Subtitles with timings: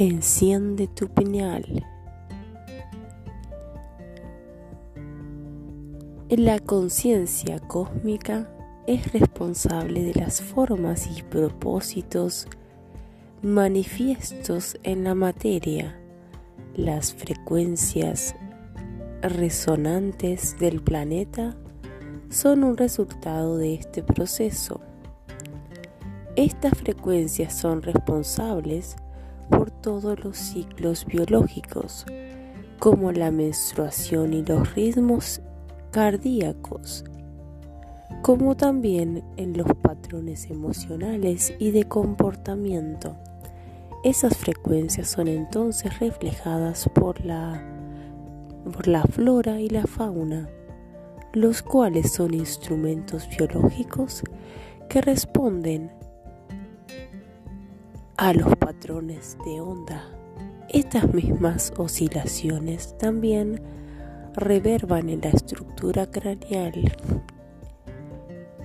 [0.00, 1.84] Enciende tu piñal.
[6.30, 8.48] La conciencia cósmica
[8.86, 12.46] es responsable de las formas y propósitos
[13.42, 15.98] manifiestos en la materia.
[16.76, 18.36] Las frecuencias
[19.20, 21.56] resonantes del planeta
[22.28, 24.80] son un resultado de este proceso.
[26.36, 28.94] Estas frecuencias son responsables
[29.80, 32.04] todos los ciclos biológicos,
[32.78, 35.40] como la menstruación y los ritmos
[35.90, 37.04] cardíacos,
[38.22, 43.16] como también en los patrones emocionales y de comportamiento.
[44.04, 47.62] Esas frecuencias son entonces reflejadas por la,
[48.72, 50.48] por la flora y la fauna,
[51.32, 54.22] los cuales son instrumentos biológicos
[54.88, 55.97] que responden
[58.18, 60.04] a los patrones de onda.
[60.68, 63.62] Estas mismas oscilaciones también
[64.34, 66.96] reverban en la estructura craneal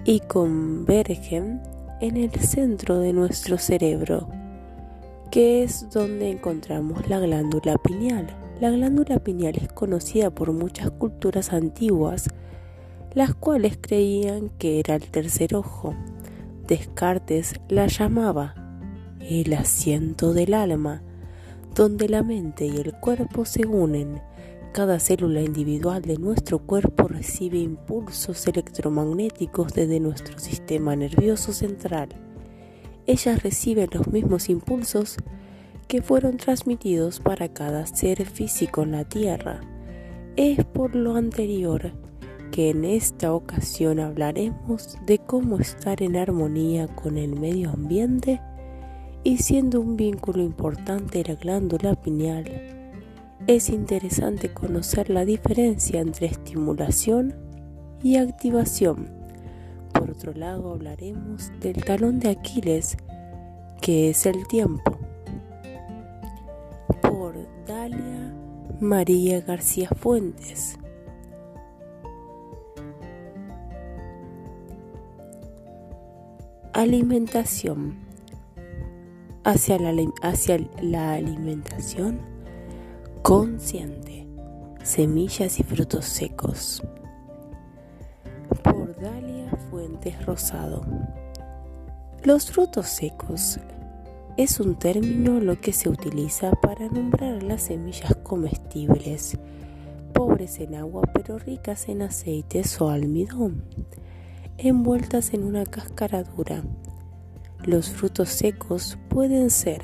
[0.06, 1.62] y convergen
[2.02, 4.28] en el centro de nuestro cerebro,
[5.30, 8.26] que es donde encontramos la glándula pineal.
[8.60, 12.28] La glándula pineal es conocida por muchas culturas antiguas,
[13.14, 15.94] las cuales creían que era el tercer ojo.
[16.67, 18.62] Descartes la llamaba
[19.30, 21.02] el asiento del alma,
[21.76, 24.22] donde la mente y el cuerpo se unen.
[24.74, 32.10] Cada célula individual de nuestro cuerpo recibe impulsos electromagnéticos desde nuestro sistema nervioso central.
[33.06, 35.18] Ellas reciben los mismos impulsos
[35.88, 39.62] que fueron transmitidos para cada ser físico en la Tierra.
[40.36, 41.92] Es por lo anterior
[42.52, 48.42] que en esta ocasión hablaremos de cómo estar en armonía con el medio ambiente
[49.24, 52.46] y siendo un vínculo importante la glándula pineal,
[53.48, 57.36] es interesante conocer la diferencia entre estimulación
[58.02, 59.10] y activación.
[59.94, 62.98] Por otro lado, hablaremos del talón de Aquiles,
[63.82, 64.98] que es el tiempo.
[67.02, 67.36] Por
[67.66, 68.33] Dalia
[68.80, 70.78] María García Fuentes.
[76.73, 78.02] Alimentación
[79.43, 82.20] hacia la, hacia la alimentación
[83.21, 84.27] consciente,
[84.83, 86.83] semillas y frutos secos.
[88.64, 90.86] Por Dalia Fuentes Rosado.
[92.23, 93.59] Los frutos secos
[94.37, 99.37] es un término lo que se utiliza para nombrar las semillas comestibles,
[100.14, 103.64] pobres en agua pero ricas en aceites o almidón,
[104.58, 106.64] envueltas en una cáscara dura
[107.66, 109.82] los frutos secos pueden ser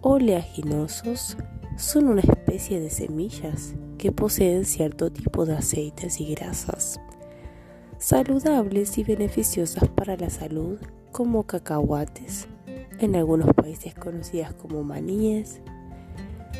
[0.00, 1.36] oleaginosos,
[1.76, 7.00] son una especie de semillas que poseen cierto tipo de aceites y grasas,
[7.98, 10.78] saludables y beneficiosas para la salud
[11.12, 12.48] como cacahuates,
[12.98, 15.60] en algunos países conocidas como maníes,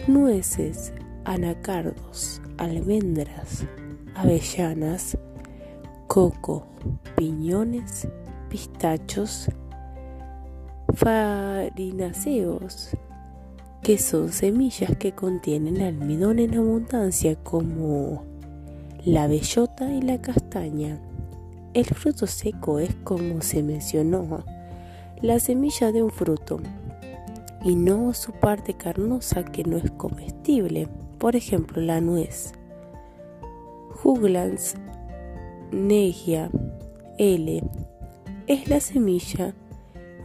[0.07, 0.93] nueces,
[1.25, 3.65] anacardos, almendras,
[4.15, 5.19] avellanas,
[6.07, 6.67] coco,
[7.17, 8.09] piñones,
[8.49, 9.49] pistachos,
[10.95, 12.91] farináceos,
[13.83, 18.25] que son semillas que contienen almidón en abundancia como
[19.05, 21.01] la bellota y la castaña.
[21.75, 24.45] El fruto seco es como se mencionó,
[25.21, 26.61] la semilla de un fruto
[27.65, 30.89] y no su parte carnosa que no es comestible,
[31.19, 32.53] por ejemplo la nuez.
[33.91, 34.77] Juglans
[35.73, 36.51] negia
[37.19, 37.63] L
[38.47, 39.55] es la semilla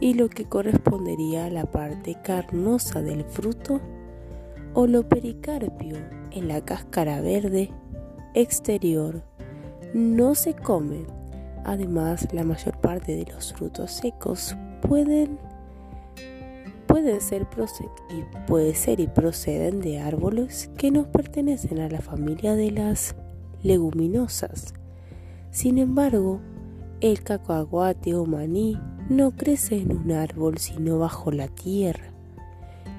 [0.04, 3.80] y lo que correspondería a la parte carnosa del fruto
[4.74, 5.96] o lo pericarpio
[6.30, 7.70] en la cáscara verde
[8.34, 9.22] exterior
[9.94, 11.06] no se come.
[11.64, 14.54] Además, la mayor parte de los frutos secos
[14.86, 15.38] pueden,
[16.86, 17.46] pueden ser,
[18.10, 23.16] y ser y proceden de árboles que no pertenecen a la familia de las
[23.62, 24.74] leguminosas.
[25.50, 26.42] Sin embargo,
[27.04, 28.78] el cacahuate o maní
[29.10, 32.06] no crece en un árbol sino bajo la tierra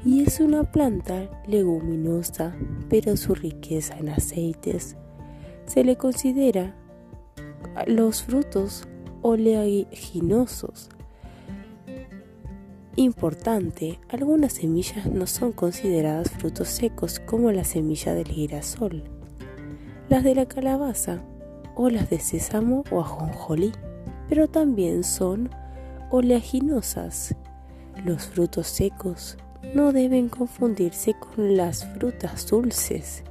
[0.06, 2.56] y es una planta leguminosa,
[2.88, 4.96] pero su riqueza en aceites
[5.66, 6.75] se le considera
[7.88, 8.88] los frutos
[9.24, 10.90] oleaginosos.
[12.98, 19.04] Importante, algunas semillas no son consideradas frutos secos como la semilla del girasol,
[20.10, 21.24] las de la calabaza
[21.74, 23.72] o las de sésamo o ajonjolí,
[24.27, 25.50] pero también son
[26.12, 27.36] oleaginosas.
[28.04, 29.38] Los frutos secos
[29.74, 33.24] no deben confundirse con las frutas dulces,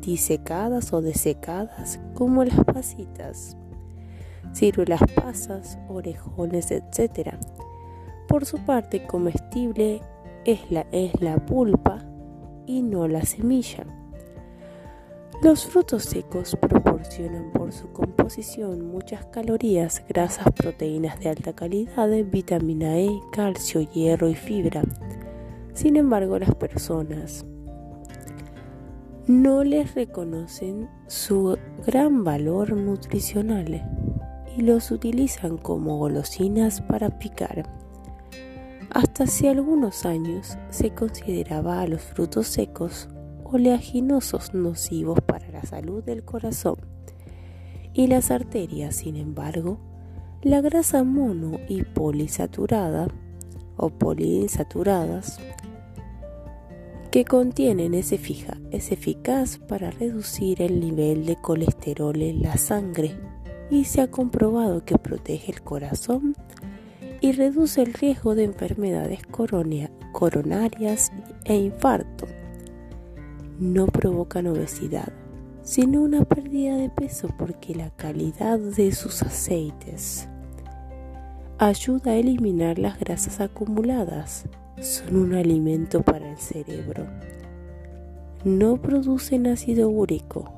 [0.00, 3.56] disecadas o desecadas, como las pasitas,
[4.52, 7.34] ciruelas pasas, orejones, etc.
[8.28, 10.00] Por su parte, comestible
[10.44, 12.04] es la, es la pulpa
[12.66, 13.84] y no la semilla.
[15.42, 16.56] Los frutos secos
[17.52, 24.34] por su composición muchas calorías, grasas, proteínas de alta calidad, vitamina E, calcio, hierro y
[24.34, 24.82] fibra.
[25.72, 27.46] Sin embargo, las personas
[29.26, 31.56] no les reconocen su
[31.86, 33.82] gran valor nutricional
[34.56, 37.68] y los utilizan como golosinas para picar.
[38.90, 43.08] Hasta hace algunos años se consideraba a los frutos secos
[43.44, 46.95] oleaginosos nocivos para la salud del corazón
[47.96, 48.94] y las arterias.
[48.96, 49.78] Sin embargo,
[50.42, 53.08] la grasa mono y polisaturada
[53.76, 55.40] o poliinsaturadas
[57.10, 63.16] que contienen es, es eficaz para reducir el nivel de colesterol en la sangre
[63.70, 66.36] y se ha comprobado que protege el corazón
[67.20, 69.20] y reduce el riesgo de enfermedades
[70.12, 71.10] coronarias
[71.44, 72.26] e infarto
[73.58, 75.12] no provocan obesidad,
[75.66, 80.28] sino una pérdida de peso porque la calidad de sus aceites
[81.58, 84.44] ayuda a eliminar las grasas acumuladas.
[84.80, 87.08] Son un alimento para el cerebro.
[88.44, 90.52] No producen ácido úrico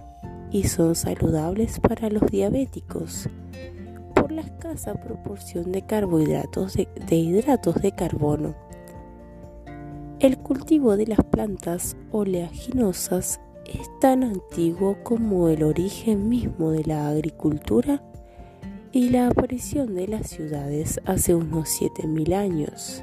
[0.51, 3.31] y son saludables para los diabéticos
[4.15, 8.55] por la escasa proporción de carbohidratos de, de hidratos de carbono
[10.21, 17.09] el cultivo de las plantas oleaginosas es tan antiguo como el origen mismo de la
[17.09, 18.03] agricultura
[18.93, 23.03] y la aparición de las ciudades hace unos 7.000 años.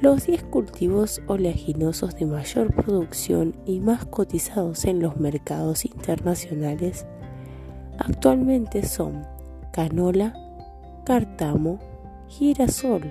[0.00, 7.04] Los 10 cultivos oleaginosos de mayor producción y más cotizados en los mercados internacionales
[7.98, 9.26] actualmente son
[9.72, 10.34] canola,
[11.04, 11.78] cartamo,
[12.28, 13.02] girasol,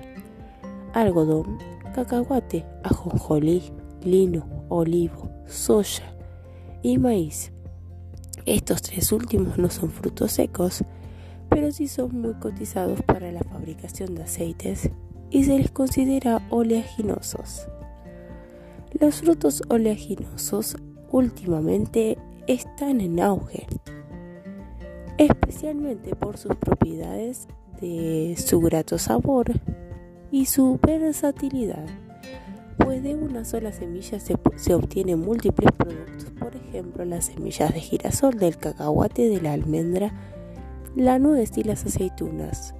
[0.94, 1.58] algodón,
[1.94, 3.62] cacahuate, ajonjolí,
[4.02, 6.17] lino, olivo, soya
[6.82, 7.52] y maíz.
[8.46, 10.84] Estos tres últimos no son frutos secos,
[11.48, 14.90] pero sí son muy cotizados para la fabricación de aceites
[15.30, 17.68] y se les considera oleaginosos.
[18.98, 20.76] Los frutos oleaginosos
[21.10, 23.66] últimamente están en auge,
[25.18, 27.48] especialmente por sus propiedades
[27.80, 29.52] de su grato sabor,
[30.30, 31.86] y su versatilidad,
[32.78, 37.80] pues de una sola semilla se, se obtienen múltiples productos, por ejemplo las semillas de
[37.80, 40.12] girasol, del cacahuate, de la almendra,
[40.96, 42.74] la nuez y las aceitunas.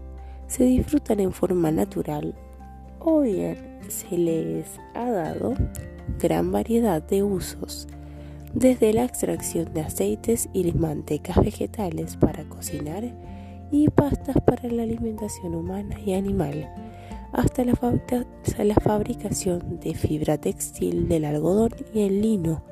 [0.46, 2.34] Se disfrutan en forma natural
[3.00, 5.54] o bien se les ha dado
[6.18, 7.86] gran variedad de usos,
[8.54, 13.04] desde la extracción de aceites y mantecas vegetales para cocinar
[13.70, 16.87] y pastas para la alimentación humana y animal
[17.32, 17.74] hasta la,
[18.74, 22.62] fabricación de fibra textil del algodón y el lino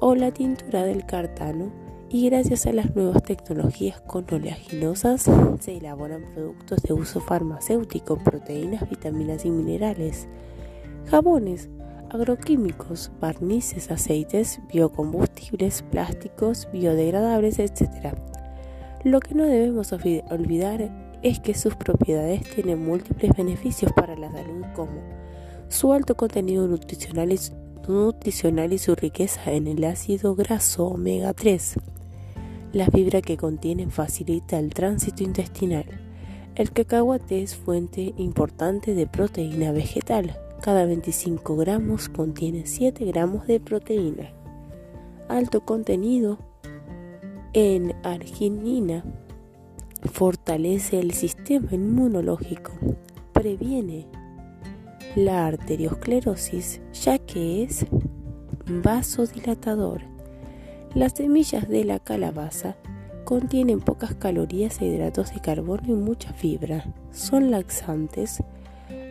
[0.00, 1.72] o la tintura del cartano
[2.08, 5.30] y gracias a las nuevas tecnologías con oleaginosas
[5.60, 10.28] se elaboran productos de uso farmacéutico, proteínas, vitaminas y minerales,
[11.06, 11.70] jabones,
[12.10, 18.14] agroquímicos, barnices, aceites, biocombustibles, plásticos, biodegradables, etc.
[19.04, 24.64] Lo que no debemos olvidar es que sus propiedades tienen múltiples beneficios para la salud
[24.74, 25.00] como
[25.68, 27.38] su alto contenido nutricional y,
[28.72, 31.76] y su riqueza en el ácido graso omega 3.
[32.72, 35.84] La fibra que contienen facilita el tránsito intestinal.
[36.54, 40.38] El cacahuate es fuente importante de proteína vegetal.
[40.60, 44.30] Cada 25 gramos contiene 7 gramos de proteína.
[45.28, 46.38] Alto contenido
[47.54, 49.04] en arginina
[50.10, 52.72] fortalece el sistema inmunológico,
[53.32, 54.06] previene
[55.16, 57.86] la arteriosclerosis ya que es
[58.66, 60.02] vasodilatador.
[60.94, 62.76] Las semillas de la calabaza
[63.24, 66.84] contienen pocas calorías e hidratos de carbono y mucha fibra.
[67.12, 68.42] Son laxantes,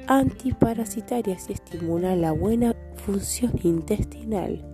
[0.07, 4.65] antiparasitarias y estimulan la buena función intestinal.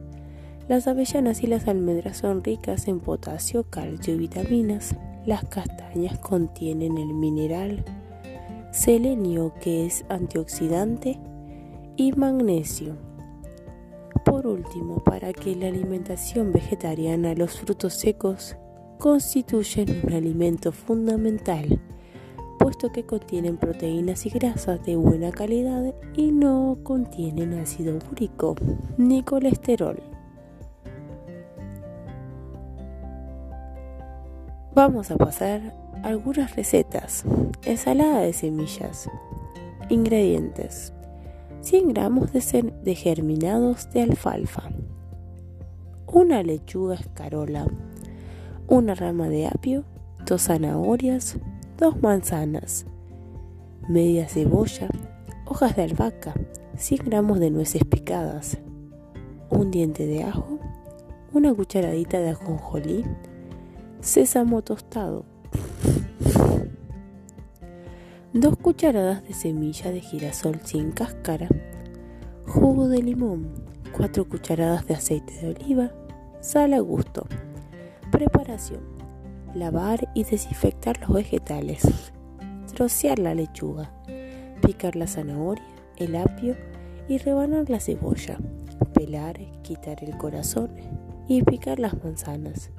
[0.68, 4.96] Las avellanas y las almendras son ricas en potasio, calcio y vitaminas.
[5.28, 7.84] Las castañas contienen el mineral
[8.72, 11.20] selenio que es antioxidante
[11.98, 12.96] y magnesio.
[14.24, 18.56] Por último, para que la alimentación vegetariana, los frutos secos
[19.00, 21.78] constituyen un alimento fundamental,
[22.38, 28.56] pues puesto que contienen proteínas y grasas de buena calidad y no contienen ácido úrico
[28.98, 30.17] ni colesterol.
[34.78, 37.24] Vamos a pasar algunas recetas.
[37.66, 39.10] Ensalada de semillas.
[39.90, 40.94] Ingredientes.
[41.62, 44.70] 100 gramos de, de germinados de alfalfa.
[46.06, 47.66] Una lechuga escarola.
[48.68, 49.84] Una rama de apio.
[50.28, 51.40] Dos zanahorias.
[51.80, 52.86] Dos manzanas.
[53.90, 54.90] Media cebolla.
[55.48, 56.36] Hojas de albahaca.
[56.76, 58.60] 100 gramos de nueces picadas.
[59.50, 60.60] Un diente de ajo.
[61.34, 63.06] Una cucharadita de ajonjolí.
[64.02, 65.26] Sésamo tostado
[68.34, 71.50] 2 cucharadas de semilla de girasol sin cáscara,
[72.46, 73.50] jugo de limón,
[73.96, 75.92] 4 cucharadas de aceite de oliva,
[76.40, 77.28] sal a gusto.
[78.12, 78.82] Preparación.
[79.56, 82.12] Lavar y desinfectar los vegetales.
[82.76, 83.92] Trocear la lechuga.
[84.62, 85.66] Picar la zanahoria,
[85.98, 86.56] el apio
[87.08, 88.38] y rebanar la cebolla.
[88.94, 90.72] Pelar, quitar el corazón
[91.28, 92.72] y picar las manzanas.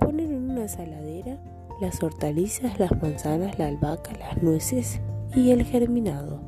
[0.00, 1.38] Poner en una saladera
[1.80, 5.00] las hortalizas, las manzanas, la albahaca, las nueces
[5.34, 6.40] y el germinado.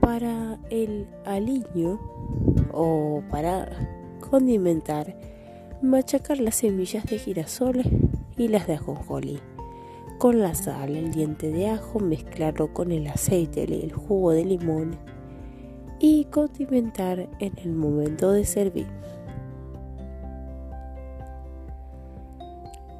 [0.00, 2.00] Para el aliño
[2.72, 3.68] o para
[4.30, 5.16] condimentar,
[5.82, 7.82] machacar las semillas de girasol
[8.36, 9.40] y las de ajonjolí.
[10.18, 14.44] Con la sal, el diente de ajo, mezclarlo con el aceite y el jugo de
[14.44, 14.96] limón
[15.98, 18.86] y condimentar en el momento de servir.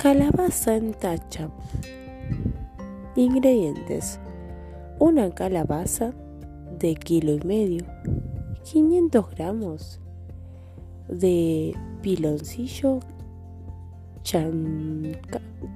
[0.04, 1.48] Calabaza en tacha.
[3.16, 4.20] Ingredientes.
[4.98, 6.12] Una calabaza
[6.78, 7.86] de kilo y medio.
[8.64, 10.00] 500 gramos
[11.08, 13.00] de piloncillo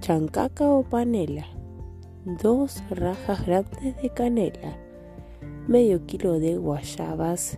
[0.01, 1.47] chancaca o panela.
[2.27, 4.77] Dos rajas grandes de canela.
[5.67, 7.57] Medio kilo de guayabas.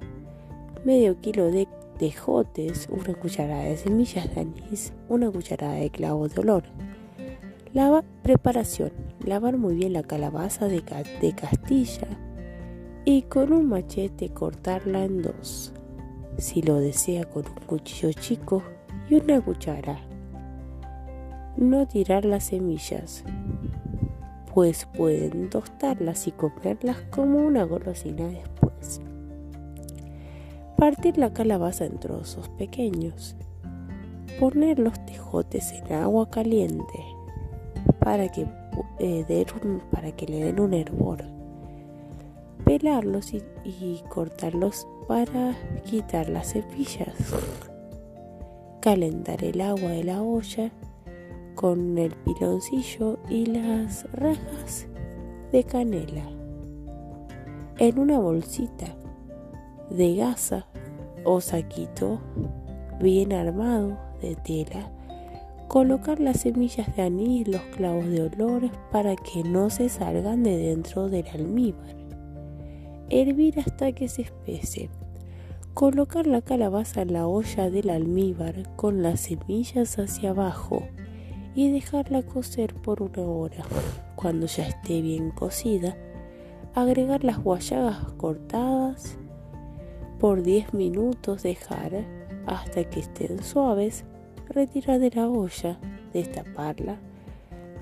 [0.84, 1.66] Medio kilo de
[2.00, 6.64] tejotes, una cucharada de semillas de anís, una cucharada de clavo de olor.
[7.74, 8.90] Lava, preparación.
[9.22, 10.82] Lavar muy bien la calabaza de,
[11.20, 12.08] de castilla
[13.04, 15.74] y con un machete cortarla en dos.
[16.38, 18.62] Si lo desea con un cuchillo chico
[19.10, 20.00] y una cuchara.
[21.58, 23.24] No tirar las semillas,
[24.54, 29.02] pues pueden tostarlas y comerlas como una golosina después.
[30.80, 33.36] Partir la calabaza en trozos pequeños.
[34.38, 37.04] Poner los tejotes en agua caliente
[37.98, 38.46] para que,
[38.98, 41.22] eh, le den un hervor.
[42.64, 47.14] Pelarlos y, y cortarlos para quitar las cepillas.
[48.80, 50.72] Calentar el agua de la olla
[51.56, 54.86] con el piloncillo y las rajas
[55.52, 56.24] de canela.
[57.76, 58.86] En una bolsita
[59.90, 60.69] de gasa
[61.24, 62.20] o saquito
[63.00, 64.90] bien armado de tela,
[65.68, 70.56] colocar las semillas de anís, los clavos de olor para que no se salgan de
[70.56, 71.96] dentro del almíbar.
[73.08, 74.90] Hervir hasta que se espese.
[75.74, 80.82] Colocar la calabaza en la olla del almíbar con las semillas hacia abajo
[81.54, 83.64] y dejarla cocer por una hora.
[84.16, 85.96] Cuando ya esté bien cocida,
[86.74, 89.19] agregar las guayabas cortadas
[90.20, 92.04] por 10 minutos dejar
[92.46, 94.04] hasta que estén suaves,
[94.50, 95.80] retirar de la olla,
[96.12, 96.98] destaparla,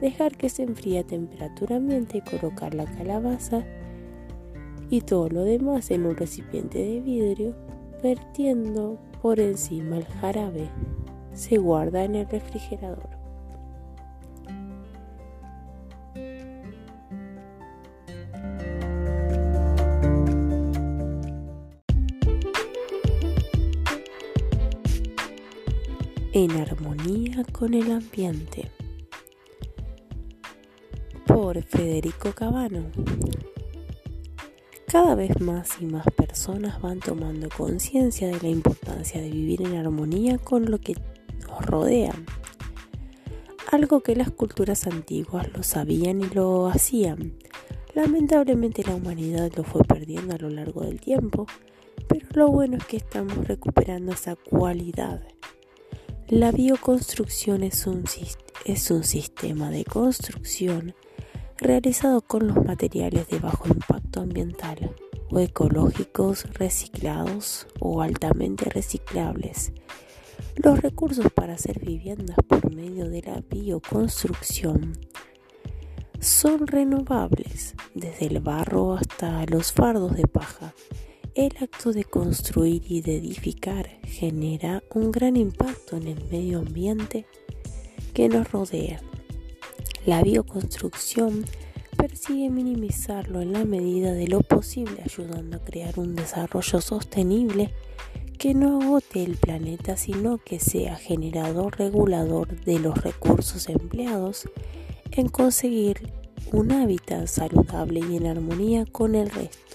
[0.01, 3.65] dejar que se enfríe a temperatura ambiente y colocar la calabaza
[4.89, 7.55] y todo lo demás en un recipiente de vidrio,
[8.03, 10.69] vertiendo por encima el jarabe.
[11.33, 13.18] Se guarda en el refrigerador.
[26.45, 28.71] En armonía con el ambiente.
[31.27, 32.85] Por Federico Cabano.
[34.87, 39.77] Cada vez más y más personas van tomando conciencia de la importancia de vivir en
[39.77, 40.95] armonía con lo que
[41.41, 42.15] nos rodea.
[43.73, 47.33] Algo que las culturas antiguas lo sabían y lo hacían.
[47.95, 51.47] Lamentablemente la humanidad lo fue perdiendo a lo largo del tiempo,
[52.07, 55.21] pero lo bueno es que estamos recuperando esa cualidad
[56.29, 58.05] la bioconstrucción es un,
[59.03, 60.95] sistema de construcción
[61.57, 64.95] realizado con los materiales de bajo impacto ambiental
[65.31, 69.73] o ecológicos reciclados o altamente reciclables.
[70.57, 74.99] Los recursos para hacer viviendas por medio de la bioconstrucción
[76.21, 80.75] son renovables, desde el barro hasta los fardos de paja.
[81.39, 87.27] El acto de construir y de edificar genera un gran impacto en el medio ambiente
[88.13, 89.01] que nos rodea.
[90.05, 91.45] La bioconstrucción
[91.97, 97.73] persigue minimizarlo en la medida de lo posible, ayudando a crear un desarrollo sostenible
[98.37, 104.49] que no agote el planeta, sino que sea generador regulador de los recursos empleados
[105.13, 106.13] en conseguir
[106.51, 109.68] un hábitat saludable y en armonía con el resto.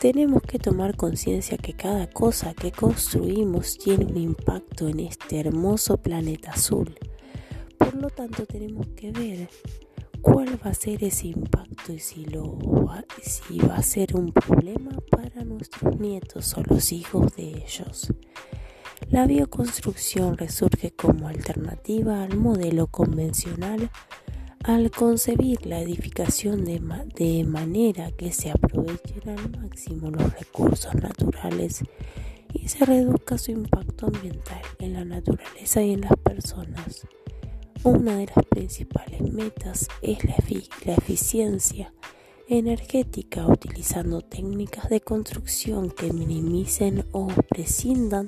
[0.00, 5.96] Tenemos que tomar conciencia que cada cosa que construimos tiene un impacto en este hermoso
[5.96, 6.96] planeta azul.
[7.76, 9.48] Por lo tanto, tenemos que ver
[10.22, 12.24] cuál va a ser ese impacto y si,
[13.22, 18.12] si va a ser un problema para nuestros nietos o los hijos de ellos.
[19.10, 23.90] La bioconstrucción resurge como alternativa al modelo convencional
[24.64, 31.82] al concebir la edificación de, manera que se aprovechen al máximo los recursos naturales
[32.52, 37.06] y se reduzca su impacto ambiental en la naturaleza y en las personas.
[37.84, 40.34] Una de las principales metas es la,
[40.94, 41.92] eficiencia
[42.48, 48.26] energética utilizando técnicas de construcción que minimicen o prescindan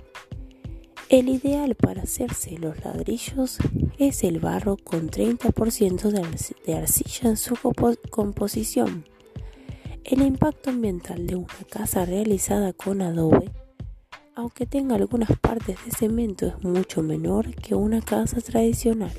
[1.09, 3.59] El ideal para hacerse los ladrillos
[3.99, 7.57] es el barro con 30% de arcilla en su
[8.11, 9.05] composición.
[10.05, 13.51] El impacto ambiental de una casa realizada con adobe,
[14.41, 19.13] aunque tenga algunas partes de cemento, es mucho menor que una casa tradicional.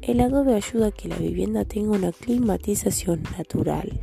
[0.00, 4.00] El adobe ayuda a que la vivienda tenga una climatización natural.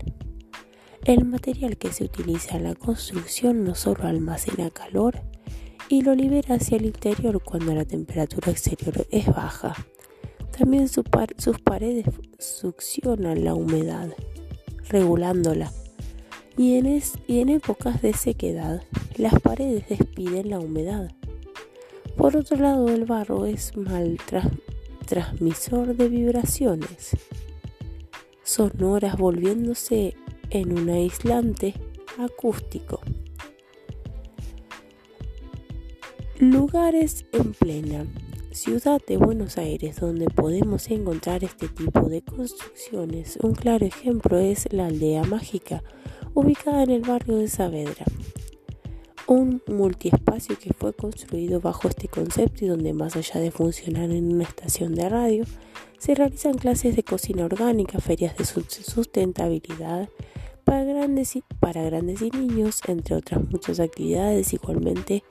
[1.03, 5.19] El material que se utiliza en la construcción no solo almacena calor
[5.89, 9.73] y lo libera hacia el interior cuando la temperatura exterior es baja.
[10.55, 11.05] También sus
[11.63, 12.05] paredes
[12.37, 14.09] succionan la humedad,
[14.89, 15.71] regulándola.
[16.59, 18.83] Y en, épocas de sequedad,
[19.15, 21.09] las paredes despiden la humedad.
[22.17, 24.17] Por otro lado, el barro es mal
[25.07, 27.11] transmisor de vibraciones
[28.43, 30.17] sonoras volviéndose
[30.49, 31.75] en un aislante
[32.17, 32.99] acústico.
[36.39, 38.05] Lugares en plena
[38.51, 43.37] ciudad de Buenos Aires donde podemos encontrar este tipo de construcciones.
[43.41, 45.81] Un claro ejemplo es la aldea mágica,
[46.33, 48.05] ubicada en el barrio de Saavedra.
[49.27, 54.33] Un multiespacio que fue construido bajo este concepto y donde más allá de funcionar en
[54.33, 55.45] una estación de radio,
[55.97, 60.09] se realizan clases de cocina orgánica, ferias de sustentabilidad,
[60.63, 65.23] para grandes y, para grandes y niños, entre otras muchas actividades igualmente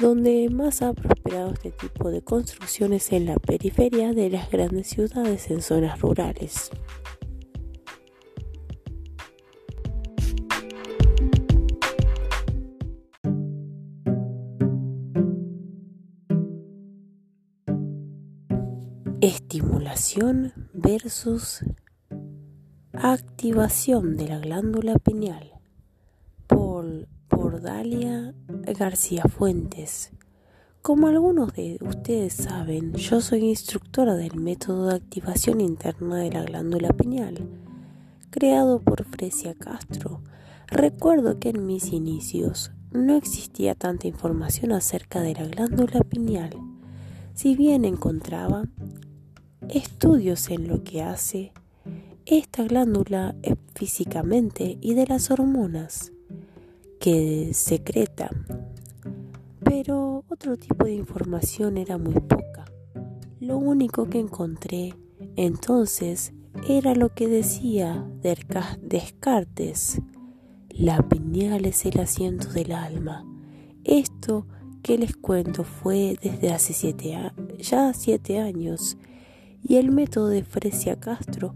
[0.00, 5.50] donde más ha prosperado este tipo de construcciones en la periferia de las grandes ciudades
[5.50, 6.70] en zonas rurales.
[19.22, 21.62] Estimulación versus
[22.94, 25.52] Activación de la glándula pineal
[26.46, 28.34] por, por Dalia
[28.78, 30.12] García Fuentes.
[30.80, 36.42] Como algunos de ustedes saben, yo soy instructora del método de activación interna de la
[36.44, 37.46] glándula pineal,
[38.30, 40.22] creado por Fresia Castro.
[40.66, 46.56] Recuerdo que en mis inicios no existía tanta información acerca de la glándula pineal,
[47.34, 48.64] si bien encontraba
[49.72, 51.52] estudios en lo que hace
[52.26, 53.34] esta glándula
[53.74, 56.12] físicamente y de las hormonas
[57.00, 58.30] que secreta.
[59.64, 62.66] Pero otro tipo de información era muy poca.
[63.40, 64.94] Lo único que encontré
[65.36, 66.32] entonces
[66.68, 68.06] era lo que decía
[68.82, 70.00] Descartes.
[70.68, 73.24] La pineal es el asiento del alma.
[73.84, 74.46] Esto
[74.82, 77.18] que les cuento fue desde hace siete
[77.58, 78.96] ya siete años
[79.62, 81.54] y el método de Fresia Castro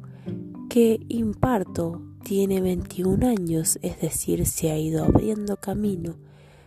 [0.68, 6.16] que imparto tiene 21 años, es decir, se ha ido abriendo camino.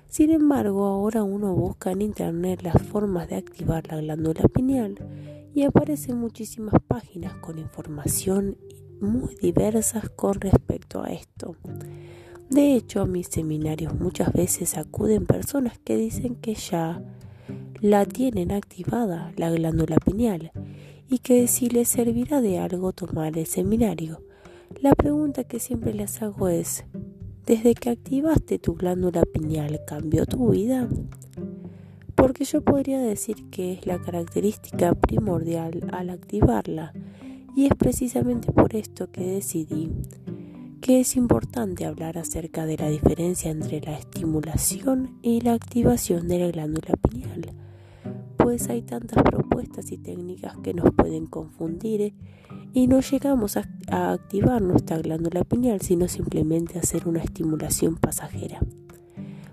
[0.08, 4.98] Sin embargo, ahora uno busca en internet las formas de activar la glándula pineal
[5.54, 8.58] y aparecen muchísimas páginas con información
[9.02, 11.56] muy diversas con respecto a esto.
[12.50, 17.02] De hecho, a mis seminarios muchas veces acuden personas que dicen que ya
[17.82, 20.52] la tienen activada la glándula pineal
[21.10, 24.22] y que si les servirá de algo tomar el seminario.
[24.82, 26.86] La pregunta que siempre les hago es,
[27.46, 30.88] ¿desde que activaste tu glándula pineal cambió tu vida?
[32.16, 36.94] Porque yo podría decir que es la característica primordial al activarla
[37.56, 39.92] y es precisamente por esto que decidí
[40.82, 46.40] que es importante hablar acerca de la diferencia entre la estimulación y la activación de
[46.40, 47.67] la glándula pineal
[48.48, 52.14] pues hay tantas propuestas y técnicas que nos pueden confundir ¿eh?
[52.72, 58.62] y no llegamos a, activar nuestra glándula pineal, sino simplemente a hacer una estimulación pasajera.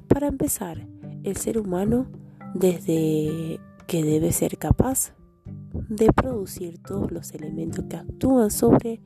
[0.07, 0.87] Para empezar,
[1.25, 2.07] el ser humano,
[2.55, 5.13] desde que debe ser capaz
[5.73, 9.01] de producir todos los elementos que actúan sobre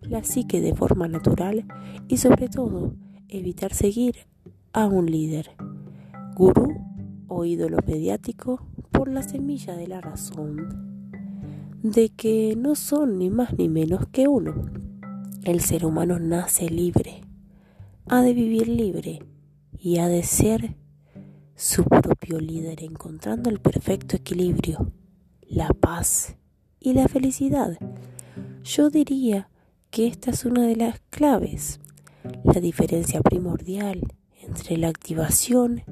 [0.00, 1.64] la psique de forma natural
[2.06, 2.94] y sobre todo
[3.26, 4.14] evitar seguir
[4.72, 5.50] a un líder,
[6.36, 6.72] gurú
[7.26, 10.94] o ídolo mediático por la semilla de la razón
[11.82, 14.54] de que no son ni más ni menos que uno.
[15.42, 17.20] El ser humano nace libre,
[18.06, 19.22] ha de vivir libre
[19.78, 20.76] y ha de ser
[21.56, 24.92] su propio líder encontrando el perfecto equilibrio,
[25.42, 26.36] la paz
[26.80, 27.76] y la felicidad.
[28.62, 29.50] Yo diría
[29.90, 31.80] que esta es una de las claves,
[32.44, 34.00] la diferencia primordial
[34.40, 35.82] entre la activación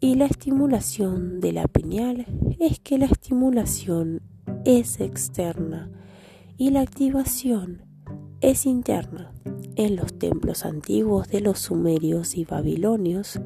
[0.00, 2.26] y la estimulación de la pineal
[2.58, 4.20] es que la estimulación
[4.64, 5.90] es externa
[6.58, 7.82] y la activación
[8.40, 9.32] es interna.
[9.76, 13.40] En los templos antiguos de los sumerios y babilonios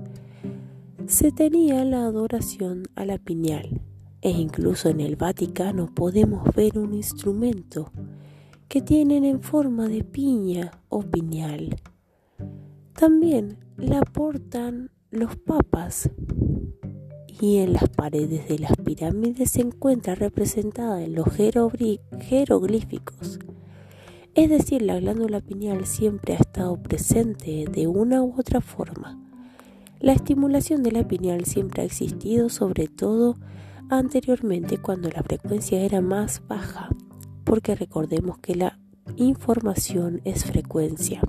[1.06, 3.80] se tenía la adoración a la pineal
[4.22, 7.90] e incluso en el Vaticano podemos ver un instrumento
[8.68, 11.76] que tienen en forma de piña o piñal.
[12.94, 16.08] También la portan los papas
[17.40, 23.40] y en las paredes de las pirámides se encuentra representada en los jeroglíficos.
[24.34, 29.18] Es decir, la glándula pineal siempre ha estado presente de una u otra forma.
[29.98, 33.36] La estimulación de la pineal siempre ha existido, sobre todo
[33.88, 36.88] anteriormente cuando la frecuencia era más baja,
[37.42, 38.78] porque recordemos que la
[39.16, 41.20] información es frecuencia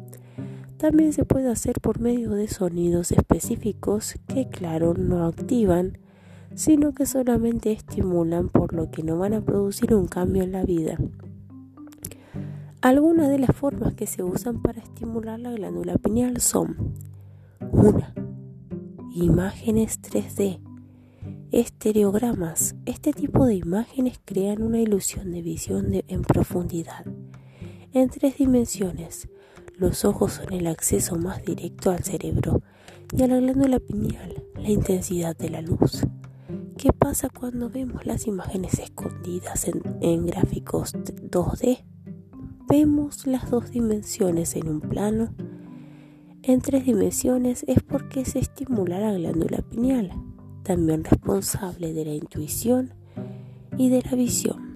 [0.82, 6.00] También se puede hacer por medio de sonidos específicos que claro no activan,
[6.56, 10.64] sino que solamente estimulan por lo que no van a producir un cambio en la
[10.64, 10.98] vida.
[12.82, 16.96] Algunas de las formas que se usan para estimular la glándula pineal son
[17.72, 18.00] 1.
[19.14, 20.62] Imágenes 3D.
[21.52, 22.74] Estereogramas.
[22.88, 27.06] Este tipo de imágenes crean una ilusión de visión en profundidad.
[27.94, 29.30] En tres dimensiones,
[29.82, 32.62] los ojos son el acceso más directo al cerebro
[33.18, 36.04] y a la glándula pineal, la intensidad de la luz.
[36.78, 39.68] ¿Qué pasa cuando vemos las imágenes escondidas
[40.02, 41.84] en, gráficos 2D?
[42.70, 45.34] vemos las dos dimensiones en un plano,
[46.44, 50.12] en tres dimensiones es porque se estimula la glándula pineal,
[50.62, 52.94] también responsable de la intuición
[53.80, 54.71] y de la visión.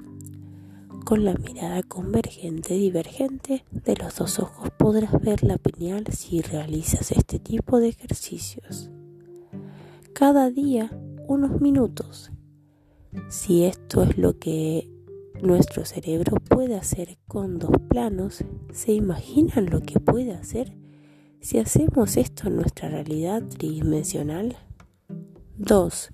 [1.05, 7.11] Con la mirada convergente divergente de los dos ojos podrás ver la pineal si realizas
[7.11, 8.89] este tipo de ejercicios.
[10.13, 10.89] Cada día
[11.27, 12.31] unos minutos.
[13.29, 14.89] Si esto es lo que
[15.43, 20.75] nuestro cerebro puede hacer con dos planos, ¿se imaginan lo que puede hacer
[21.39, 24.57] si hacemos esto en nuestra realidad tridimensional?
[25.59, 26.09] 2.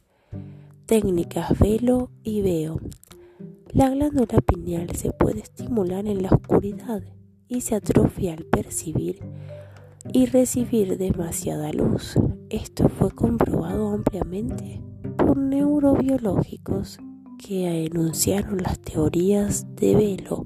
[0.86, 2.82] Técnicas velo y veo.
[3.74, 7.04] La glándula pineal se puede estimular en la oscuridad
[7.48, 9.20] y se atrofia al percibir
[10.12, 12.16] y recibir demasiada luz.
[12.50, 14.82] Esto fue comprobado ampliamente
[15.16, 17.00] por neurobiológicos
[17.38, 20.46] que enunciaron las teorías de Velo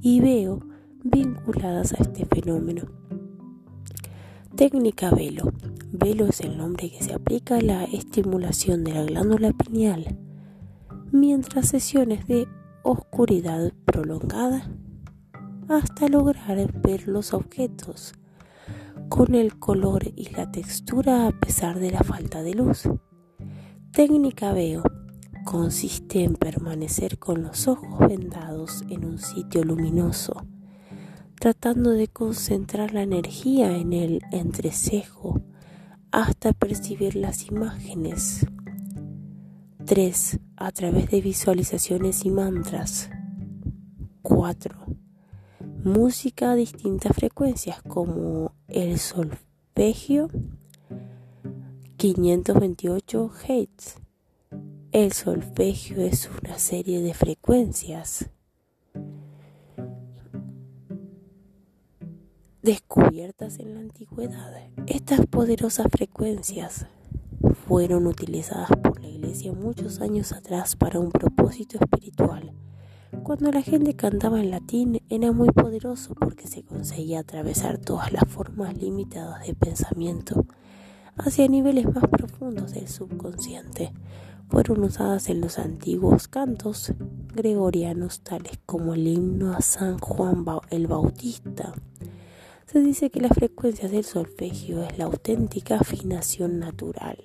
[0.00, 0.58] y Veo
[1.04, 2.82] vinculadas a este fenómeno.
[4.56, 5.52] Técnica Velo.
[5.92, 10.18] Velo es el nombre que se aplica a la estimulación de la glándula pineal,
[11.14, 12.48] mientras sesiones de
[12.82, 14.68] oscuridad prolongada
[15.68, 18.14] hasta lograr ver los objetos
[19.08, 22.88] con el color y la textura a pesar de la falta de luz.
[23.92, 24.82] Técnica Veo
[25.44, 30.44] consiste en permanecer con los ojos vendados en un sitio luminoso,
[31.38, 35.40] tratando de concentrar la energía en el entrecejo
[36.10, 38.44] hasta percibir las imágenes.
[39.86, 40.40] 3.
[40.56, 43.10] A través de visualizaciones y mantras.
[44.22, 44.74] 4.
[45.84, 50.30] Música a distintas frecuencias como el solfegio
[51.96, 54.04] 528 Hz
[54.94, 58.30] el solfegio es una serie de frecuencias
[62.62, 64.52] descubiertas en la antigüedad.
[64.86, 66.86] Estas poderosas frecuencias
[67.66, 72.52] fueron utilizadas por la iglesia muchos años atrás para un propósito espiritual.
[73.22, 78.24] Cuando la gente cantaba en latín era muy poderoso porque se conseguía atravesar todas las
[78.28, 80.46] formas limitadas de pensamiento
[81.16, 83.92] hacia niveles más profundos del subconsciente
[84.48, 86.92] fueron usadas en los antiguos cantos
[87.34, 91.72] gregorianos tales como el himno a San Juan el Bautista.
[92.66, 97.18] Se dice que las frecuencias del solfegio es la auténtica afinación natural.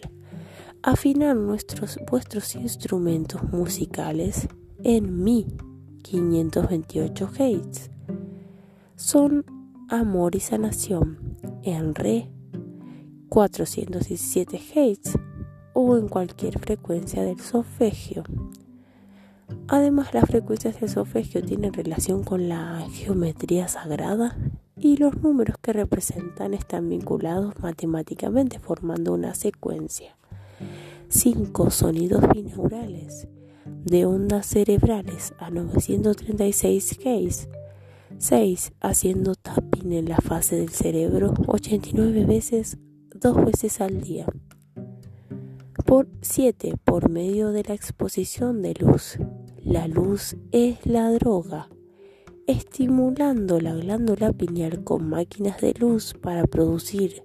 [0.82, 4.48] Afinar nuestros vuestros instrumentos musicales
[4.82, 5.46] en mi
[6.04, 7.92] 528 Hz
[8.96, 9.44] son
[9.90, 12.32] amor y sanación en re
[13.28, 15.20] 417 Hz
[15.74, 18.24] o en cualquier frecuencia del solfegio.
[19.68, 24.38] Además, las frecuencias del solfegio tienen relación con la geometría sagrada
[24.78, 30.16] y los números que representan están vinculados matemáticamente formando una secuencia.
[31.12, 33.28] Cinco sonidos binaurales
[33.66, 37.50] de ondas cerebrales a 936 Hz.
[38.20, 42.78] 6 haciendo tapping en la fase del cerebro 89 veces,
[43.16, 44.28] dos veces al día.
[45.84, 46.76] Por 7.
[46.84, 49.18] Por medio de la exposición de luz.
[49.64, 51.70] La luz es la droga,
[52.46, 57.24] estimulando la glándula pineal con máquinas de luz para producir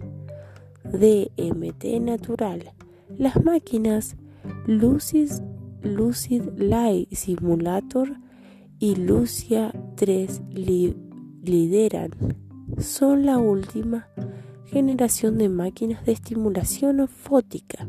[0.84, 2.72] DMT natural.
[3.18, 4.16] Las máquinas
[4.66, 5.30] Lucid
[6.56, 8.16] Light Simulator
[8.80, 10.42] y Lucia 3
[11.42, 12.10] lideran.
[12.78, 14.08] Son la última
[14.66, 17.86] generación de máquinas de estimulación fótica,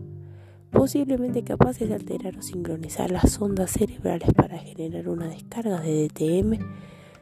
[0.70, 6.60] posiblemente capaces de alterar o sincronizar las ondas cerebrales para generar una descarga de DTM.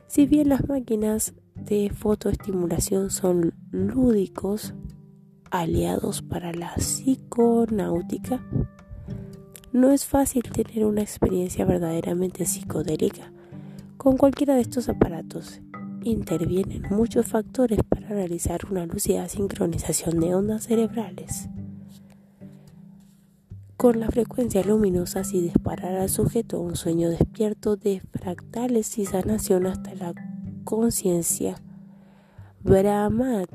[0.07, 4.73] Si bien las máquinas de fotoestimulación son lúdicos,
[5.53, 8.43] aliados para la psiconáutica,
[9.71, 13.31] no es fácil tener una experiencia verdaderamente psicodélica
[13.97, 15.61] con cualquiera de estos aparatos.
[16.01, 21.47] Intervienen muchos factores para realizar una lúcida sincronización de ondas cerebrales
[23.77, 29.67] con la frecuencia luminosa y disparar al sujeto un sueño despierto de fractales y sanación
[29.67, 30.13] hasta la
[30.63, 31.61] conciencia
[32.63, 33.53] brahmánica.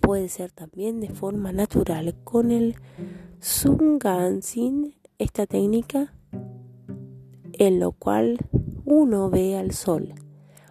[0.00, 2.76] Puede ser también de forma natural con el
[3.40, 6.12] Sungansin, esta técnica
[7.58, 8.38] en lo cual
[8.84, 10.14] uno ve al sol.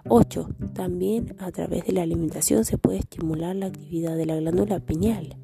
[0.08, 0.50] 8.
[0.74, 5.36] También a través de la alimentación se puede estimular la actividad de la glándula pineal.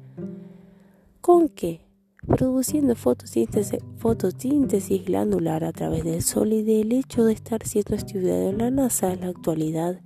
[1.20, 1.80] ¿Con qué?
[2.26, 8.50] Produciendo fotosíntesis, fotosíntesis glandular a través del sol y del hecho de estar siendo estudiado
[8.50, 10.00] en la NASA en la actualidad.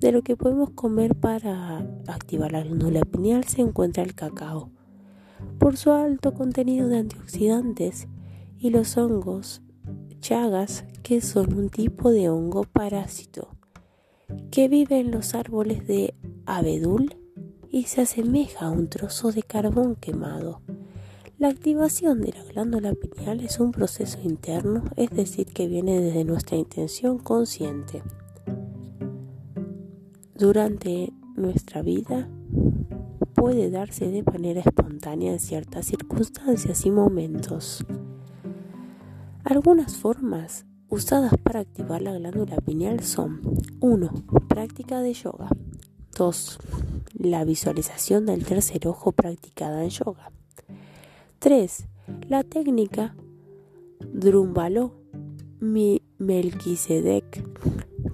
[0.00, 4.70] De lo que podemos comer para activar la glándula pineal se encuentra el cacao
[5.58, 8.08] por su alto contenido de antioxidantes
[8.58, 9.60] y los hongos
[10.20, 13.48] chagas, que son un tipo de hongo parásito
[14.50, 16.14] que vive en los árboles de
[16.46, 17.16] abedul
[17.68, 20.62] y se asemeja a un trozo de carbón quemado.
[21.38, 26.24] La activación de la glándula pineal es un proceso interno, es decir, que viene desde
[26.24, 28.02] nuestra intención consciente.
[30.40, 32.26] Durante nuestra vida
[33.34, 37.84] puede darse de manera espontánea en ciertas circunstancias y momentos.
[39.44, 43.42] Algunas formas usadas para activar la glándula pineal son
[43.80, 44.10] 1.
[44.48, 45.50] Práctica de yoga
[46.16, 46.58] 2.
[47.18, 50.32] La visualización del tercer ojo practicada en yoga
[51.40, 51.84] 3.
[52.30, 53.14] La técnica
[54.10, 54.94] Drumbalo
[55.60, 57.44] Melquisedec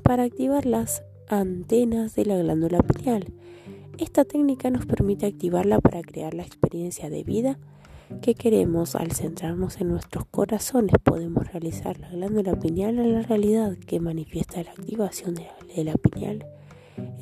[0.02, 3.32] para activar las antenas de la glándula pineal
[3.98, 7.58] esta técnica nos permite activarla para crear la experiencia de vida
[8.20, 8.94] que queremos.
[8.94, 14.62] Al centrarnos en nuestros corazones podemos realizar la glándula pineal en la realidad que manifiesta
[14.62, 16.44] la activación de la pineal.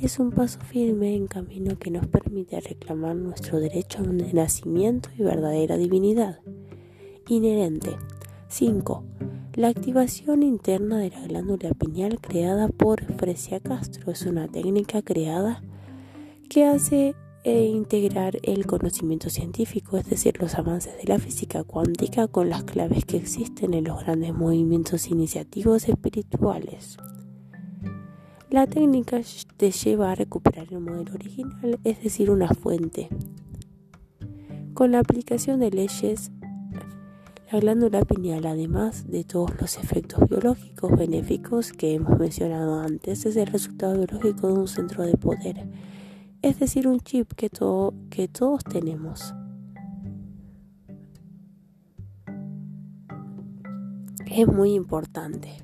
[0.00, 5.22] Es un paso firme en camino que nos permite reclamar nuestro derecho de nacimiento y
[5.22, 6.40] verdadera divinidad.
[7.28, 7.96] Inherente.
[8.54, 9.02] 5.
[9.54, 15.60] La activación interna de la glándula pineal creada por Fresia Castro es una técnica creada
[16.48, 22.28] que hace eh, integrar el conocimiento científico, es decir, los avances de la física cuántica
[22.28, 26.96] con las claves que existen en los grandes movimientos iniciativos espirituales.
[28.50, 29.20] La técnica
[29.56, 33.08] te lleva a recuperar el modelo original, es decir, una fuente.
[34.74, 36.30] Con la aplicación de leyes,
[37.54, 43.36] la glándula pineal, además de todos los efectos biológicos benéficos que hemos mencionado antes, es
[43.36, 45.68] el resultado biológico de un centro de poder
[46.44, 49.34] es decir, un chip que, todo, que todos tenemos.
[54.26, 55.56] Es muy importante.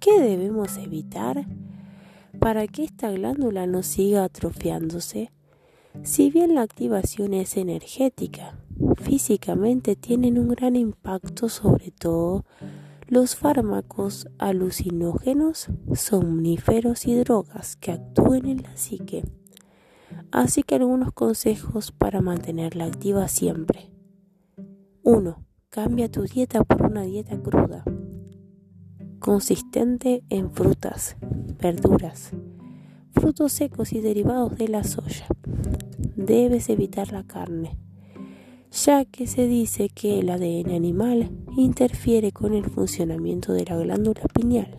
[0.00, 1.46] ¿Qué debemos evitar
[2.40, 5.30] para que esta glándula no siga atrofiándose?
[6.02, 8.58] Si bien la activación es energética,
[8.96, 12.44] físicamente tienen un gran impacto sobre todo
[13.08, 19.24] los fármacos alucinógenos, somníferos y drogas que actúen en la psique.
[20.30, 23.90] Así que algunos consejos para mantenerla activa siempre.
[25.02, 25.44] 1.
[25.70, 27.84] Cambia tu dieta por una dieta cruda,
[29.18, 31.16] consistente en frutas,
[31.60, 32.30] verduras,
[33.12, 35.26] frutos secos y derivados de la soya.
[36.14, 37.76] Debes evitar la carne
[38.70, 44.22] ya que se dice que el ADN animal interfiere con el funcionamiento de la glándula
[44.32, 44.78] pineal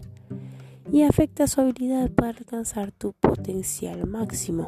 [0.92, 4.68] y afecta su habilidad para alcanzar tu potencial máximo.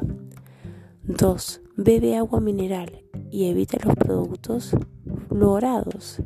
[1.04, 1.62] 2.
[1.76, 4.76] Bebe agua mineral y evita los productos
[5.28, 6.22] fluorados,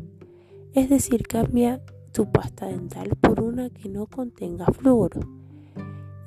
[0.73, 1.81] es decir, cambia
[2.13, 5.19] tu pasta dental por una que no contenga flúor.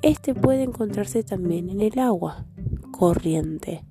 [0.02, 2.46] Este puede encontrarse también en el agua
[2.90, 3.84] corriente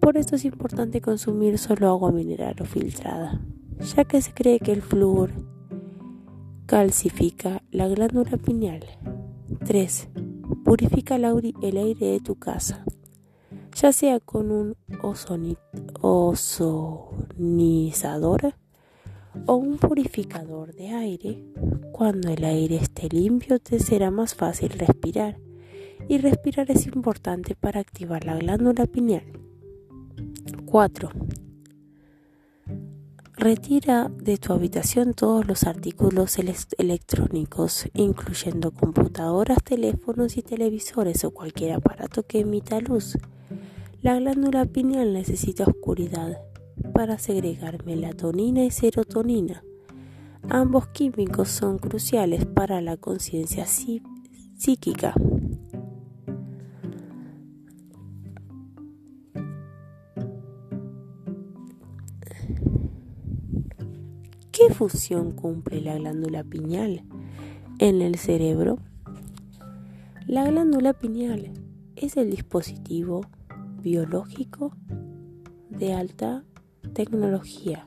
[0.00, 3.40] por esto es importante consumir solo agua mineral o filtrada,
[3.94, 5.30] ya que se cree que el flúor
[6.66, 8.84] calcifica la glándula pineal.
[9.66, 10.08] 3.
[10.64, 12.84] Purifica el aire de tu casa.
[13.74, 14.76] ya sea con un
[16.00, 18.54] ozonizador
[19.46, 21.44] o un purificador de aire.
[21.92, 25.38] Cuando el aire esté limpio te será más fácil respirar
[26.08, 29.39] y respirar es importante para activar la glándula pineal.
[30.70, 31.10] 4.
[33.36, 41.72] Retira de tu habitación todos los artículos electrónicos, incluyendo computadoras, teléfonos y televisores o cualquier
[41.72, 43.18] aparato que emita luz.
[44.00, 46.40] La glándula pineal necesita oscuridad
[46.94, 49.64] para segregar melatonina y serotonina.
[50.48, 55.14] Ambos químicos son cruciales para la conciencia psíquica.
[64.60, 67.02] ¿Qué función cumple la glándula pineal
[67.78, 68.76] en el cerebro?
[70.26, 71.50] La glándula pineal
[71.96, 73.22] es el dispositivo
[73.80, 74.76] biológico
[75.70, 76.44] de alta
[76.92, 77.86] tecnología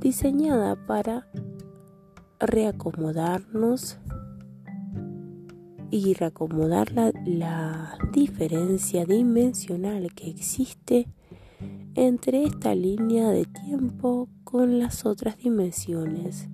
[0.00, 1.28] diseñada para
[2.40, 3.98] reacomodarnos
[5.90, 11.06] y reacomodar la, la, diferencia dimensional que existe
[11.94, 16.48] entre esta línea de tiempo con las otras dimensiones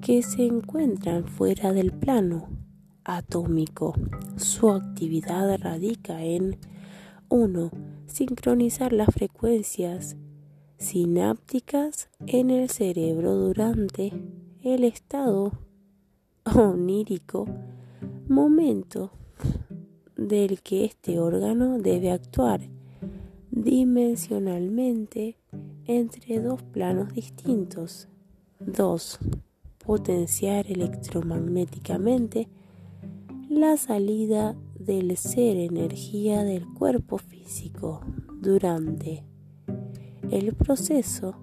[0.00, 2.48] que se encuentran fuera del plano
[3.04, 3.94] atómico.
[4.36, 6.56] Su actividad radica en
[7.28, 7.70] 1.
[8.06, 10.16] Sincronizar las frecuencias
[10.78, 14.12] sinápticas en el cerebro durante
[14.62, 15.50] el estado
[16.44, 17.48] onírico,
[18.28, 19.10] momento
[20.16, 22.60] del que este órgano debe actuar
[23.50, 25.38] dimensionalmente
[25.86, 28.08] entre dos planos distintos.
[28.60, 29.18] 2.
[29.84, 32.48] Potenciar electromagnéticamente
[33.48, 38.00] la salida del ser energía del cuerpo físico
[38.40, 39.24] durante
[40.30, 41.36] el proceso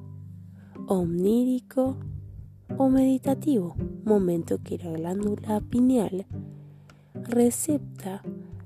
[0.87, 1.97] omnírico
[2.77, 6.25] o meditativo, momento que la glándula pineal
[7.13, 8.21] recepta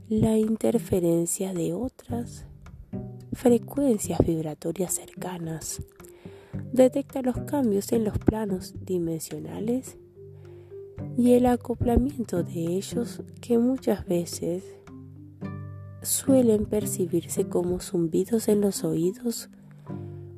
[0.10, 2.48] la interferencia de otras
[3.34, 5.82] frecuencias vibratorias cercanas.
[6.72, 9.98] Detecta los cambios en los planos dimensionales
[11.18, 14.64] y el acoplamiento de ellos que muchas veces
[16.02, 19.50] suelen percibirse como zumbidos en los oídos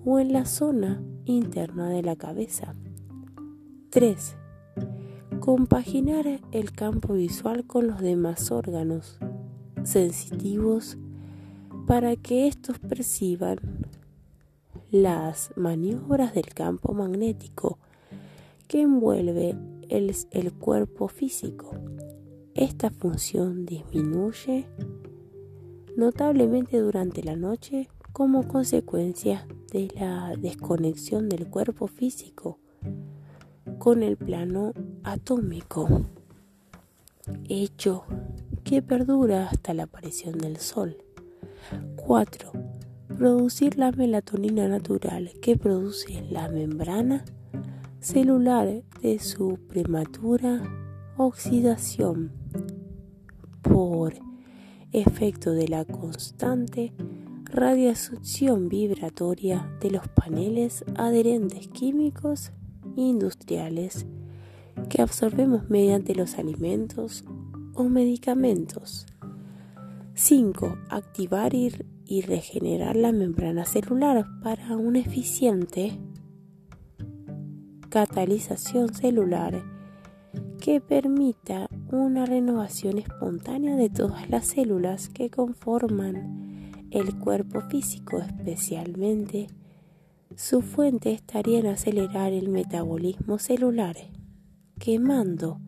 [0.06, 2.76] o en la zona interna de la cabeza.
[3.92, 4.36] 3.
[5.40, 9.20] Compaginar el campo visual con los demás órganos
[9.84, 10.98] sensitivos
[11.90, 13.58] para que estos perciban
[14.92, 17.80] las maniobras del campo magnético
[18.68, 19.56] que envuelve
[19.90, 21.72] el, el, cuerpo físico.
[22.54, 24.68] Esta función disminuye
[25.98, 32.60] notablemente durante la noche como consecuencia de la desconexión del cuerpo físico
[33.80, 34.74] con el plano
[35.04, 36.04] atómico,
[37.46, 38.04] hecho
[38.64, 40.96] que perdura hasta la aparición del Sol.
[41.96, 42.52] 4.
[43.08, 47.26] Producir la melatonina natural que produce la membrana
[48.00, 50.62] celular de su prematura
[51.18, 52.32] oxidación
[53.62, 54.14] por
[54.92, 56.94] efecto de la constante
[57.44, 62.52] radiación vibratoria de los paneles adherentes químicos
[62.96, 64.06] industriales
[64.88, 67.26] que absorbemos mediante los alimentos
[67.74, 69.06] o medicamentos.
[70.22, 70.78] 5.
[70.89, 75.97] Activar y, regenerar la membrana celular para una eficiente
[77.88, 79.63] catalización celular
[80.59, 89.47] que permita una renovación espontánea de todas las células que conforman el cuerpo físico, especialmente
[90.36, 93.95] su fuente estaría en acelerar el metabolismo celular,
[94.80, 95.61] quemando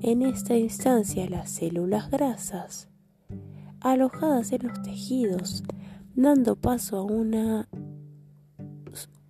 [0.00, 2.89] en esta instancia las células grasas
[3.80, 5.64] alojadas en los tejidos,
[6.14, 7.68] dando paso a una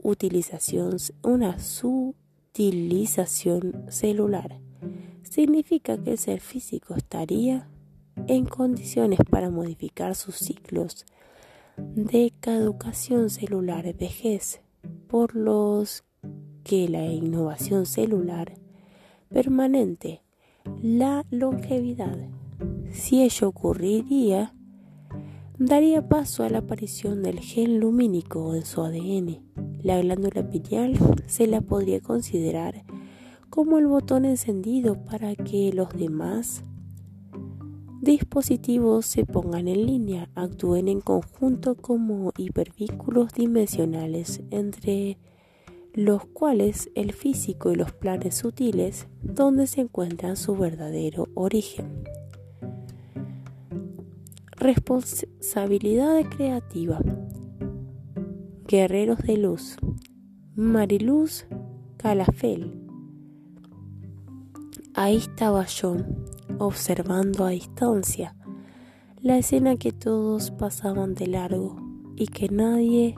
[0.02, 4.60] utilización, una sutilización celular.
[5.22, 7.68] Significa que el ser físico estaría
[8.26, 11.04] en condiciones para modificar sus ciclos
[11.76, 14.60] de caducación celular vejez,
[15.06, 16.04] por los
[16.64, 18.54] que la innovación celular
[19.28, 20.22] permanente,
[20.82, 22.18] la longevidad,
[22.90, 24.54] si ello ocurriría,
[25.58, 29.42] daría paso a la aparición del gen lumínico en su ADN.
[29.82, 32.84] La glándula pineal se la podría considerar
[33.50, 36.62] como el botón encendido para que los demás
[38.00, 45.18] dispositivos se pongan en línea, actúen en conjunto como hipervínculos dimensionales entre
[45.92, 52.04] los cuales el físico y los planes sutiles donde se encuentran su verdadero origen.
[54.60, 57.00] Responsabilidad creativa.
[58.68, 59.78] Guerreros de Luz.
[60.54, 61.46] Mariluz
[61.96, 62.78] Calafel.
[64.92, 65.96] Ahí estaba yo,
[66.58, 68.36] observando a distancia
[69.22, 71.76] la escena que todos pasaban de largo
[72.14, 73.14] y que nadie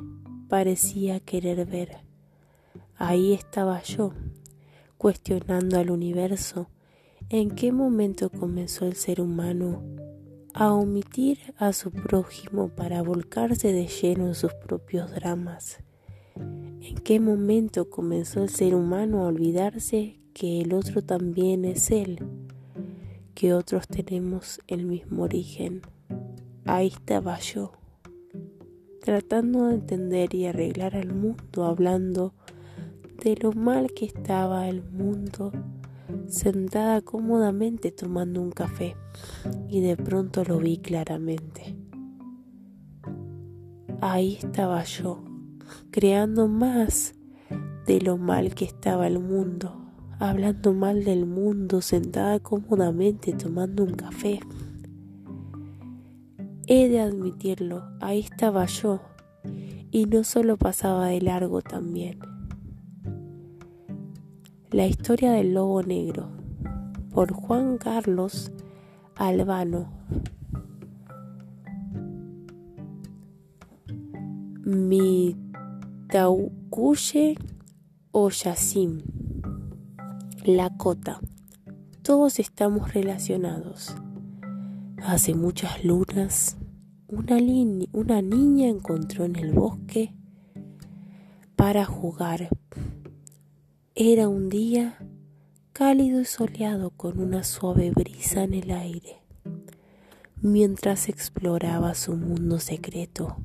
[0.49, 2.05] parecía querer ver.
[2.95, 4.13] Ahí estaba yo,
[4.97, 6.69] cuestionando al universo
[7.31, 9.83] en qué momento comenzó el ser humano
[10.55, 15.79] a omitir a su prójimo para volcarse de lleno en sus propios dramas.
[16.37, 22.19] ¿En qué momento comenzó el ser humano a olvidarse que el otro también es él?
[23.35, 25.83] Que otros tenemos el mismo origen.
[26.65, 27.73] Ahí estaba yo,
[29.01, 32.35] tratando de entender y arreglar al mundo, hablando
[33.25, 35.53] de lo mal que estaba el mundo,
[36.27, 38.97] sentada cómodamente tomando un café,
[39.69, 41.77] y de pronto lo vi claramente.
[44.01, 45.23] Ahí estaba yo,
[45.91, 47.15] creando más
[47.87, 49.77] de lo mal que estaba el mundo,
[50.19, 54.41] hablando mal del mundo, sentada cómodamente tomando un café.
[56.67, 59.01] He de admitirlo, ahí estaba yo,
[59.91, 62.32] y no solo pasaba de largo también
[64.73, 66.31] la historia del lobo negro
[67.11, 68.51] por Juan Carlos
[69.17, 69.93] Albano.
[74.65, 75.37] Mi
[76.09, 77.37] Taucuye
[78.13, 79.03] o Yacim.
[80.45, 81.21] La cota.
[82.01, 83.95] Todos estamos relacionados.
[85.05, 86.57] Hace muchas lunas,
[87.09, 87.37] una,
[87.93, 90.15] una niña encontró en el bosque
[91.57, 92.49] para jugar
[93.95, 94.97] era un día
[95.75, 99.23] cálido y soleado con una suave brisa en el aire.
[100.41, 103.45] Mientras exploraba su mundo secreto,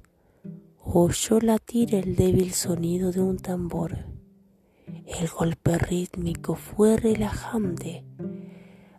[0.82, 4.06] oyó latir el débil sonido de un tambor.
[5.06, 8.06] El golpe rítmico fue relajante,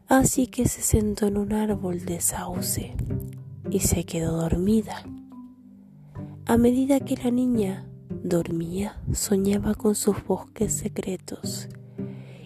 [0.06, 2.94] así que se sentó en un árbol de sauce
[3.70, 5.02] y se quedó dormida.
[6.44, 7.88] A medida que la niña
[8.24, 11.68] Dormía, soñaba con sus bosques secretos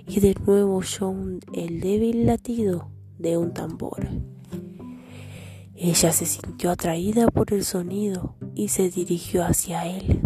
[0.06, 1.14] y de nuevo oyó
[1.54, 4.06] el débil latido de un tambor.
[5.74, 10.20] Ella se sintió atraída por el sonido y se dirigió hacia él.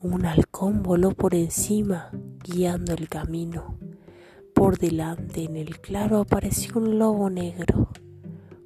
[0.00, 2.10] Un halcón voló por encima,
[2.42, 3.78] guiando el camino.
[4.52, 7.88] Por delante, en el claro, apareció un lobo negro.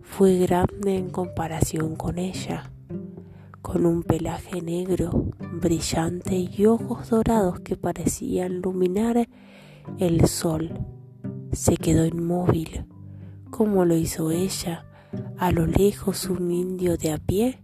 [0.01, 2.72] Fue grande en comparación con ella
[3.63, 9.29] con un pelaje negro, brillante y ojos dorados que parecían iluminar
[9.99, 10.73] el sol.
[11.53, 12.85] Se quedó inmóvil,
[13.51, 14.85] como lo hizo ella,
[15.39, 17.61] a lo lejos un indio de a pie,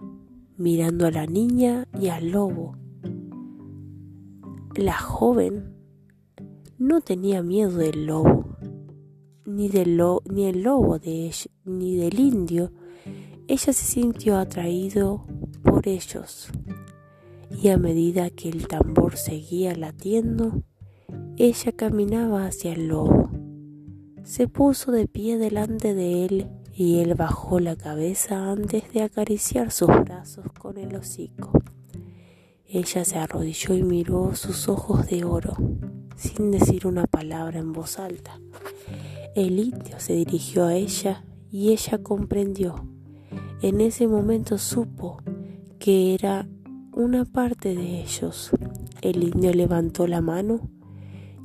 [0.57, 2.77] mirando a la niña y al lobo.
[4.77, 5.75] La joven
[6.79, 8.57] no tenía miedo del lobo,
[9.45, 12.71] ni, del ni el lobo de ella, ni del indio.
[13.49, 15.25] Ella se sintió atraído
[15.85, 16.49] ellos.
[17.51, 20.63] Y a medida que el tambor seguía latiendo,
[21.37, 23.31] ella caminaba hacia el lobo.
[24.25, 29.71] Se puso de pie delante de él y él bajó la cabeza antes de acariciar
[29.71, 31.53] sus brazos con el hocico.
[32.67, 35.57] Ella se arrodilló y miró sus ojos de oro,
[36.17, 38.39] sin decir una palabra en voz alta.
[39.35, 42.87] El indio se dirigió a ella y ella comprendió.
[43.63, 45.23] En ese momento supo
[45.79, 46.47] que era
[46.93, 48.51] una parte de ellos.
[49.01, 50.69] El indio levantó la mano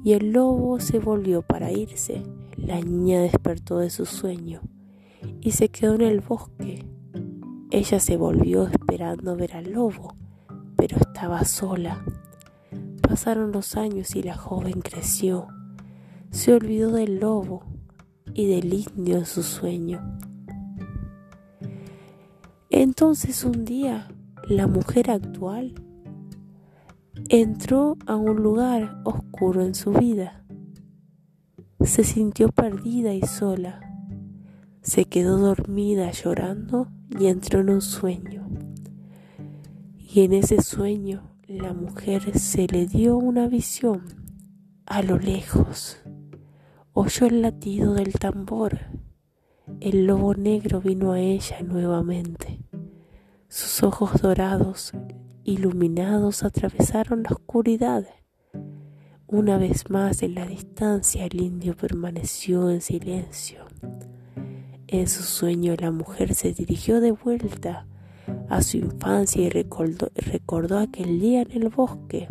[0.03, 2.23] y el lobo se volvió para irse.
[2.57, 4.61] La niña despertó de su sueño
[5.41, 6.85] y se quedó en el bosque.
[7.71, 10.15] Ella se volvió esperando ver al lobo,
[10.75, 12.03] pero estaba sola.
[13.01, 15.47] Pasaron los años y la joven creció.
[16.31, 17.63] Se olvidó del lobo
[18.33, 20.01] y del indio en su sueño.
[22.69, 24.07] Entonces un día
[24.47, 25.73] la mujer actual
[27.29, 30.43] entró a un lugar oscuro en su vida.
[31.81, 33.79] Se sintió perdida y sola.
[34.81, 36.87] Se quedó dormida llorando
[37.19, 38.47] y entró en un sueño.
[39.97, 44.03] Y en ese sueño la mujer se le dio una visión.
[44.85, 45.97] A lo lejos
[46.93, 48.79] oyó el latido del tambor
[49.79, 52.62] el lobo negro vino a ella nuevamente.
[53.55, 54.93] Sus ojos dorados,
[55.43, 58.03] iluminados, atravesaron la oscuridad.
[59.27, 63.65] Una vez más en la distancia el indio permaneció en silencio.
[64.87, 67.85] En su sueño la mujer se dirigió de vuelta
[68.49, 72.27] a su infancia y recordó, recordó aquel día en el bosque.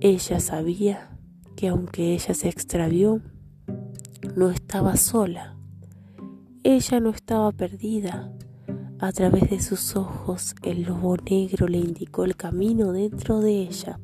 [0.00, 1.18] Ella sabía
[1.56, 3.22] que aunque ella se extravió,
[4.36, 5.56] no estaba sola.
[6.62, 8.35] Ella no estaba perdida.
[8.98, 14.00] A través de sus ojos el lobo negro le indicó el camino dentro de ella.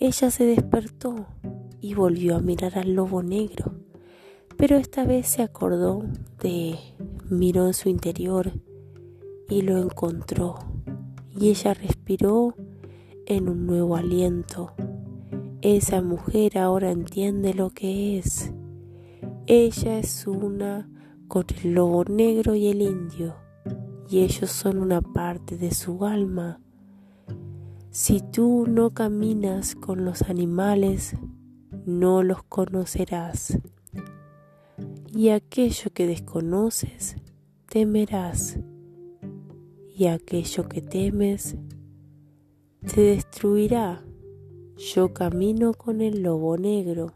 [0.00, 1.26] Ella se despertó
[1.80, 3.76] y volvió a mirar al lobo negro,
[4.56, 6.02] pero esta vez se acordó
[6.42, 6.74] de,
[7.30, 8.50] miró en su interior
[9.48, 10.56] y lo encontró,
[11.30, 12.56] y ella respiró
[13.26, 14.72] en un nuevo aliento.
[15.62, 18.52] Esa mujer ahora entiende lo que es.
[19.46, 20.88] Ella es una
[21.28, 23.36] con el lobo negro y el indio,
[24.08, 26.60] y ellos son una parte de su alma.
[27.90, 31.14] Si tú no caminas con los animales,
[31.84, 33.58] no los conocerás.
[35.06, 37.16] Y aquello que desconoces,
[37.68, 38.58] temerás
[39.94, 41.56] y aquello que temes
[42.94, 44.04] te destruirá.
[44.76, 47.12] Yo camino con el lobo negro.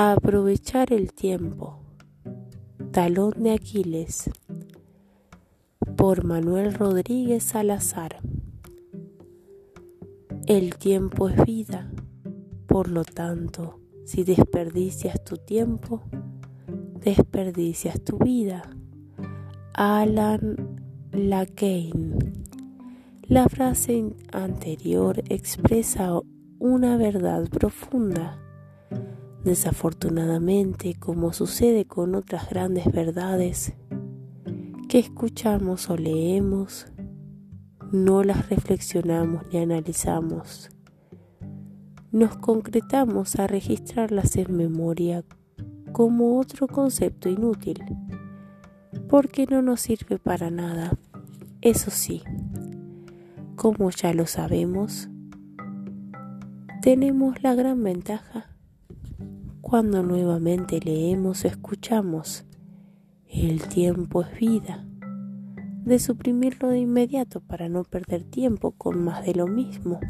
[0.00, 1.80] Aprovechar el tiempo.
[2.92, 4.30] Talón de Aquiles.
[5.96, 8.20] Por Manuel Rodríguez Salazar.
[10.46, 11.90] El tiempo es vida.
[12.68, 16.04] Por lo tanto, si desperdicias tu tiempo,
[17.00, 18.70] desperdicias tu vida.
[19.74, 20.78] Alan
[21.10, 22.34] Lacane.
[23.22, 26.20] La frase anterior expresa
[26.60, 28.38] una verdad profunda.
[29.44, 33.72] Desafortunadamente, como sucede con otras grandes verdades
[34.88, 36.86] que escuchamos o leemos,
[37.92, 40.70] no las reflexionamos ni analizamos.
[42.10, 45.24] Nos concretamos a registrarlas en memoria
[45.92, 47.84] como otro concepto inútil
[49.08, 50.98] porque no nos sirve para nada.
[51.62, 52.22] Eso sí,
[53.56, 55.08] como ya lo sabemos,
[56.82, 58.57] tenemos la gran ventaja
[59.68, 62.46] cuando nuevamente leemos o escuchamos
[63.28, 64.88] el tiempo es vida,
[65.84, 70.00] de suprimirlo de inmediato para no perder tiempo con más de lo mismo.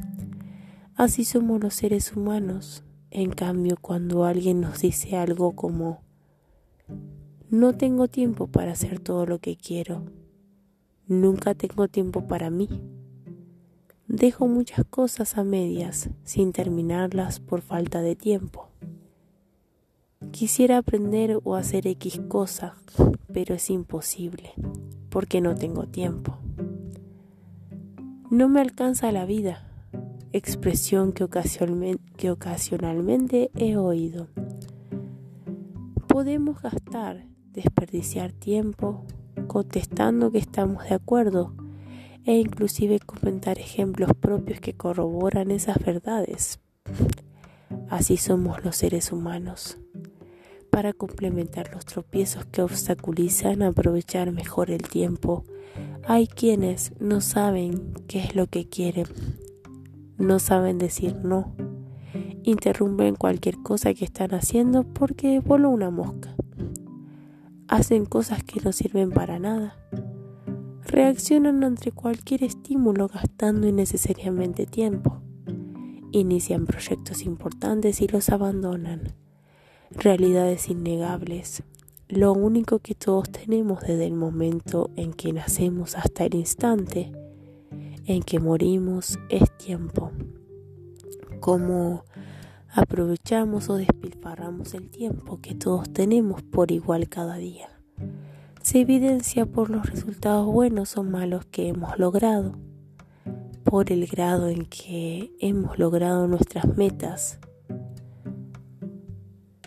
[0.94, 2.84] Así somos los seres humanos.
[3.10, 6.02] En cambio, cuando alguien nos dice algo como
[7.50, 10.04] no tengo tiempo para hacer todo lo que quiero.
[11.08, 12.68] Nunca tengo tiempo para mí.
[14.06, 18.67] Dejo muchas cosas a medias sin terminarlas por falta de tiempo.
[20.30, 22.76] Quisiera aprender o hacer X cosa,
[23.32, 24.52] pero es imposible,
[25.08, 26.38] porque no tengo tiempo.
[28.30, 29.66] No me alcanza la vida,
[30.32, 34.28] expresión que ocasionalmente, que ocasionalmente he oído.
[36.08, 39.04] Podemos gastar desperdiciar tiempo
[39.46, 41.54] contestando que estamos de acuerdo
[42.24, 46.60] e inclusive comentar ejemplos propios que corroboran esas verdades.
[47.88, 49.78] Así somos los seres humanos.
[50.70, 55.44] Para complementar los tropiezos que obstaculizan aprovechar mejor el tiempo,
[56.06, 59.06] hay quienes no saben qué es lo que quieren,
[60.16, 61.54] no saben decir no,
[62.42, 66.34] interrumpen cualquier cosa que están haciendo porque voló una mosca
[67.68, 69.76] hacen cosas que no sirven para nada.
[70.84, 75.20] Reaccionan ante cualquier estímulo gastando innecesariamente tiempo.
[76.10, 79.17] Inician proyectos importantes y los abandonan.
[79.90, 81.62] Realidades innegables.
[82.08, 87.10] Lo único que todos tenemos desde el momento en que nacemos hasta el instante
[88.04, 90.12] en que morimos es tiempo.
[91.40, 92.04] Como
[92.70, 97.70] aprovechamos o despilfarramos el tiempo que todos tenemos por igual cada día.
[98.62, 102.58] Se evidencia por los resultados buenos o malos que hemos logrado,
[103.64, 107.38] por el grado en que hemos logrado nuestras metas,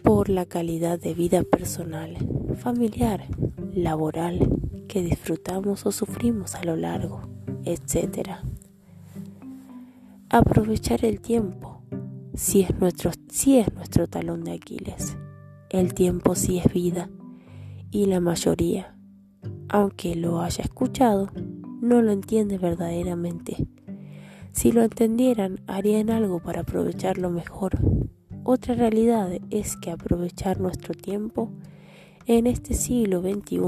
[0.03, 2.17] por la calidad de vida personal,
[2.55, 3.27] familiar,
[3.73, 4.49] laboral
[4.87, 7.21] que disfrutamos o sufrimos a lo largo,
[7.63, 8.31] etc.
[10.29, 11.81] Aprovechar el tiempo
[12.33, 15.17] si es nuestro, es nuestro talón de Aquiles.
[15.69, 17.09] El tiempo sí es vida
[17.91, 18.95] y la mayoría,
[19.69, 21.29] aunque lo haya escuchado,
[21.81, 23.67] no lo entiende verdaderamente.
[24.53, 27.79] Si lo entendieran, harían algo para aprovecharlo mejor.
[28.43, 31.51] Otra realidad es que aprovechar nuestro tiempo
[32.25, 33.59] en este siglo XXI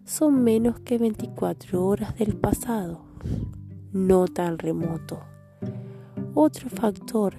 [0.04, 3.04] son menos que 24 horas del pasado,
[3.92, 5.20] no tan remoto.
[6.34, 7.36] Otro factor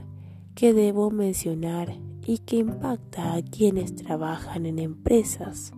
[0.55, 1.95] que debo mencionar
[2.27, 5.73] y que impacta a quienes trabajan en empresas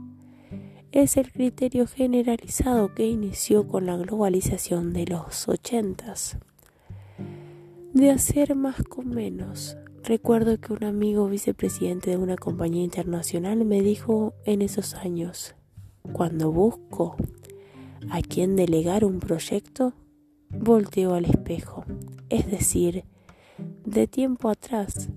[0.92, 6.38] es el criterio generalizado que inició con la globalización de los ochentas.
[7.94, 9.78] De hacer más con menos.
[10.02, 15.54] Recuerdo que un amigo vicepresidente de una compañía internacional me dijo en esos años,
[16.12, 17.16] cuando busco
[18.10, 19.94] a quien delegar un proyecto,
[20.50, 21.84] volteo al espejo
[22.28, 23.04] es decir,
[23.84, 25.08] de tiempo atrás,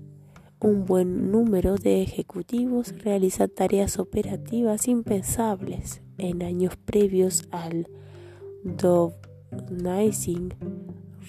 [0.60, 7.88] un buen número de ejecutivos realizan tareas operativas impensables en años previos al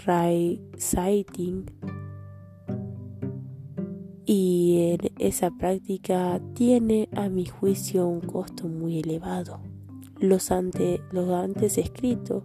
[0.06, 1.66] Dovnizing, Right-Sighting
[4.26, 9.60] y esa práctica tiene a mi juicio un costo muy elevado.
[10.20, 12.44] Los, ante, los antes escritos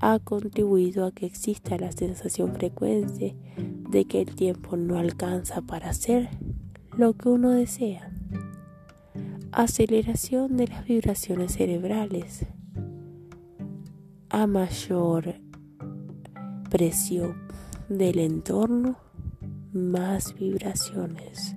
[0.00, 3.36] ha contribuido a que exista la sensación frecuente
[3.88, 6.28] de que el tiempo no alcanza para hacer
[6.96, 8.12] lo que uno desea.
[9.52, 12.44] Aceleración de las vibraciones cerebrales.
[14.28, 15.45] A mayor
[16.68, 17.48] presión
[17.88, 18.96] del entorno,
[19.72, 21.54] más vibraciones.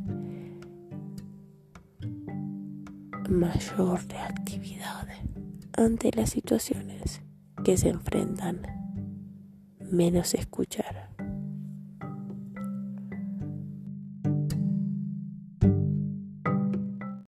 [3.29, 5.07] Mayor reactividad
[5.77, 7.21] ante las situaciones
[7.63, 8.61] que se enfrentan,
[9.91, 11.08] menos escuchar.